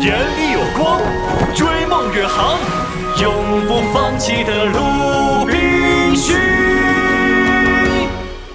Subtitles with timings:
[0.00, 1.00] 眼里有光，
[1.54, 2.58] 追梦远航，
[3.20, 6.36] 永不放弃的鲁滨逊。《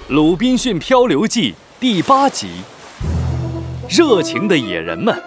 [0.08, 2.48] 鲁滨逊漂流记》第八集：
[3.88, 5.20] 热情的野人们。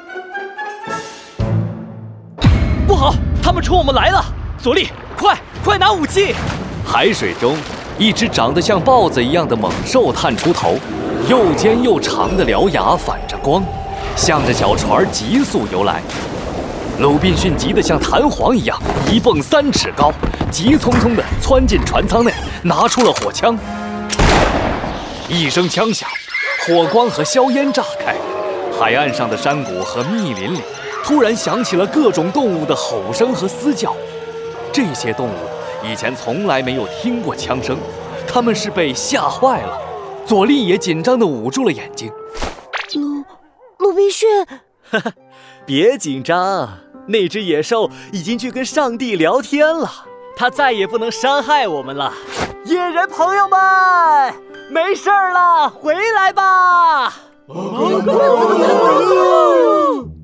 [2.88, 4.24] 不好，他们冲我们来了！
[4.58, 4.88] 佐利，
[5.18, 6.34] 快快拿武器！
[6.86, 7.58] 海水中，
[8.00, 10.76] 一只长得像豹子一样的猛兽探出头，
[11.28, 13.64] 又尖又长的獠牙反着光。
[14.16, 16.02] 向着小船急速游来，
[17.00, 18.82] 鲁滨逊急得像弹簧一样，
[19.12, 20.12] 一蹦三尺高，
[20.50, 23.58] 急匆匆地窜进船舱内，拿出了火枪。
[25.28, 26.10] 一声枪响，
[26.66, 28.16] 火光和硝烟炸开，
[28.80, 30.62] 海岸上的山谷和密林里
[31.04, 33.94] 突然响起了各种动物的吼声和嘶叫。
[34.72, 35.34] 这些动物
[35.84, 37.78] 以前从来没有听过枪声，
[38.26, 39.78] 他们是被吓坏了。
[40.26, 42.10] 佐利也紧张地捂住了眼睛。
[43.96, 44.28] 鲁滨逊，
[44.92, 45.14] 哈哈，
[45.66, 49.90] 别紧张，那只野兽已经去跟上帝聊天了，
[50.36, 52.12] 它再也不能伤害我们了。
[52.66, 54.34] 野人朋友们，
[54.70, 57.14] 没事了，回来吧。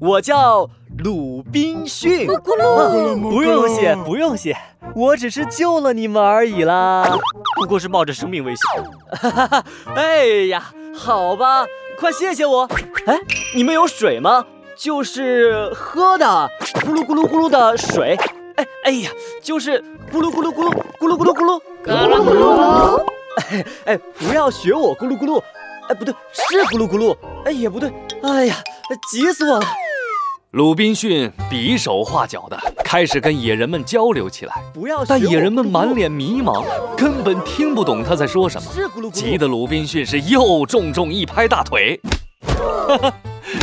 [0.02, 4.58] 我叫鲁滨逊，不用谢，不用谢，
[4.94, 7.08] 我只是救了你们而已啦，
[7.56, 8.84] 不过是冒着生命危险。
[9.14, 9.64] 哈哈哈，
[9.96, 10.62] 哎呀，
[10.94, 11.66] 好吧。
[12.02, 12.68] 快谢谢我！
[13.06, 13.16] 哎，
[13.56, 14.44] 你们有水吗？
[14.76, 16.26] 就是喝的，
[16.74, 18.18] 咕噜咕噜咕噜的水。
[18.56, 19.12] 哎哎呀，
[19.44, 19.80] 就是
[20.12, 23.06] 咕噜咕噜咕噜咕噜咕噜咕噜咕噜咕噜。
[23.38, 25.40] 哎哎，不要学我咕噜咕噜。
[25.90, 27.16] 哎，不对，是咕噜咕噜。
[27.46, 27.94] 哎，也不对。
[28.24, 28.56] 哎呀，
[29.12, 29.66] 急死我了！
[30.50, 32.58] 鲁滨逊比手画脚的
[32.92, 34.62] 开始跟野人们交流起来，
[35.08, 36.66] 但野人们满脸迷茫，
[36.98, 41.98] 根本听不懂他在说什么，急得鲁滨逊是又重重一拍大腿。
[42.46, 43.14] 哈哈，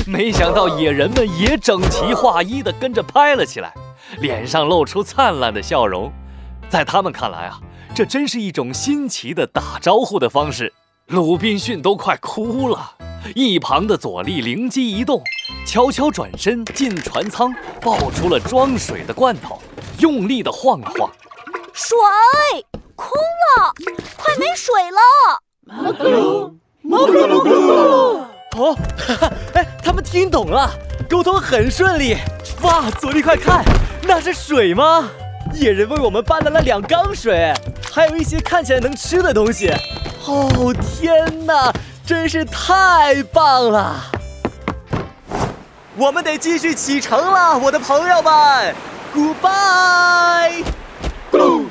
[0.06, 3.70] 没想到野人们也整齐划一的跟着拍了起来，
[4.18, 6.10] 脸上露出灿烂的笑容。
[6.70, 7.60] 在他们看来啊，
[7.94, 10.72] 这真是一种新奇的打招呼的方式。
[11.08, 12.94] 鲁滨逊都快哭了。
[13.34, 15.22] 一旁的左立灵机一动，
[15.66, 19.60] 悄悄转身进船舱，抱出了装水的罐头，
[19.98, 21.10] 用力的晃了晃，
[21.72, 21.96] 水
[22.96, 23.10] 空
[23.58, 23.72] 了，
[24.16, 24.98] 快没水了！
[25.64, 28.24] 马克鲁，马克鲁！
[28.56, 30.70] 哦，哈哈，哎，他们听懂了，
[31.08, 32.16] 沟通很顺利。
[32.62, 33.64] 哇，左立快看，
[34.02, 35.08] 那是水吗？
[35.54, 37.52] 野人为我们搬来了两缸水，
[37.92, 39.70] 还有一些看起来能吃的东西。
[40.26, 41.72] 哦，天哪！
[42.08, 44.02] 真是太棒了！
[45.94, 48.74] 我们得继续启程了，我的朋友们
[49.14, 50.64] ，Goodbye！
[51.30, 51.66] 咕噜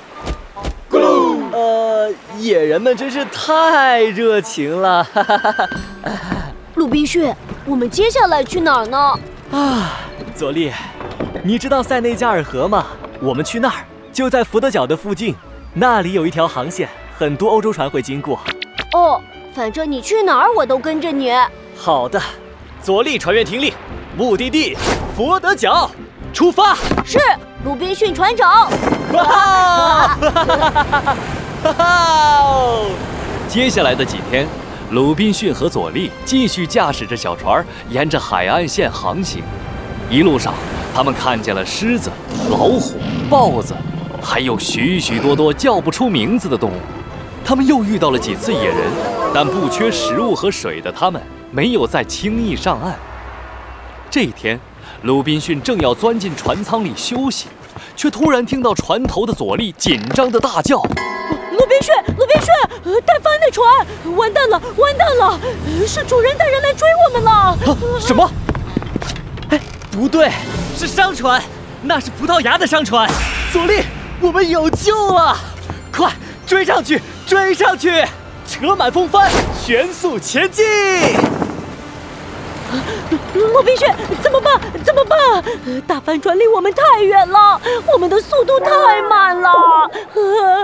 [0.92, 1.52] 咕噜。
[1.52, 5.04] 呃，野人们真是太热情了。
[5.06, 5.68] 哈哈哈哈
[6.76, 7.34] 鲁滨逊，
[7.66, 9.20] 我们接下来去哪儿呢？
[9.50, 9.90] 啊，
[10.36, 10.72] 佐利，
[11.42, 12.86] 你知道塞内加尔河吗？
[13.20, 13.84] 我们去那儿，
[14.14, 15.36] 就在福德角的附近，
[15.74, 16.88] 那里有一条航线，
[17.18, 18.40] 很多欧洲船会经过。
[18.94, 19.20] 哦。
[19.58, 21.34] 反正你去哪儿，我都跟着你。
[21.76, 22.22] 好的，
[22.80, 23.74] 左立船员听令，
[24.16, 24.78] 目的地
[25.16, 25.90] 佛得角，
[26.32, 26.76] 出发。
[27.04, 27.18] 是，
[27.66, 28.70] 鲁滨逊船长。
[29.14, 30.16] 哇！
[31.64, 32.82] 哈哈！
[33.50, 34.48] 接下来的几天，
[34.92, 39.42] 鲁滨逊和佐利继续驾驶着小船沿着海岸线航行。
[40.08, 40.54] 一路上，
[40.94, 42.12] 他们看见了狮子、
[42.52, 43.74] 老虎、豹子，
[44.22, 46.76] 还有许许多多叫不出名字的动物。
[47.44, 49.17] 他们又遇到了几次野人。
[49.34, 51.22] 但不缺食物和水的他们
[51.52, 52.96] 没有再轻易上岸。
[54.10, 54.60] 这一天，
[55.04, 57.48] 鲁滨逊正要钻进船舱里休息，
[57.96, 60.78] 却突然听到船头的佐利紧张的大叫
[61.52, 65.40] ：“鲁滨逊，鲁滨逊，带帆的船，完蛋了，完蛋了！
[65.86, 67.58] 是主人带人来追我们了！”
[68.00, 68.32] 什么？
[69.50, 69.60] 哎，
[69.92, 70.32] 不对，
[70.76, 71.42] 是商船，
[71.84, 73.10] 那是葡萄牙的商船。
[73.52, 73.84] 佐利，
[74.20, 75.38] 我们有救了！
[75.92, 76.12] 快
[76.46, 78.04] 追上去，追上去！
[78.60, 79.30] 车满风帆，
[79.64, 80.66] 全速前进！
[83.34, 83.88] 鲁滨逊，
[84.22, 84.60] 怎么办？
[84.84, 85.44] 怎么办？
[85.86, 87.62] 大帆船离我们太远了，
[87.94, 89.50] 我们的速度太慢了。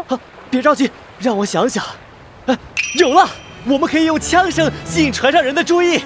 [0.08, 0.20] 啊，
[0.50, 1.84] 别着急，让我想想。
[2.48, 2.58] 啊，
[2.96, 3.30] 有了！
[3.66, 6.04] 我们可以用枪声吸引船上人的注意。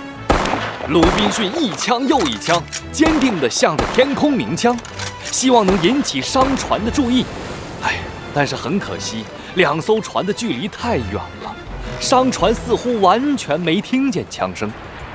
[0.90, 2.62] 鲁滨逊一枪又一枪，
[2.92, 4.78] 坚定地向着天空鸣枪，
[5.32, 7.26] 希望能引起商船的注意。
[7.82, 8.00] 哎，
[8.34, 9.26] 但是很可惜，
[9.56, 11.56] 两艘船的距离太远了。
[12.00, 14.72] 商船似乎完全没听见枪声，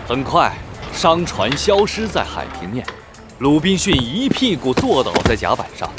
[0.07, 0.53] 很快，
[0.93, 2.85] 商船消失在海平面。
[3.39, 5.91] 鲁滨逊一屁股坐倒在甲板上，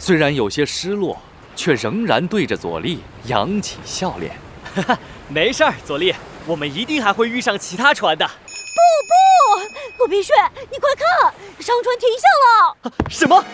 [0.00, 1.20] 虽然有些失落，
[1.56, 4.32] 却仍然对着佐利扬起笑脸。
[4.74, 4.98] 哈哈，
[5.28, 6.14] 没事儿，佐利，
[6.46, 8.26] 我们一定还会遇上其他船的。
[8.26, 10.34] 不不，鲁滨逊，
[10.70, 12.92] 你快看，商船停下了！
[13.08, 13.44] 什么？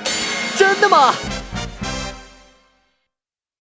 [0.57, 1.13] 真的吗？